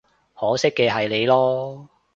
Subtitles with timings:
[0.33, 1.87] 可惜嘅係你囉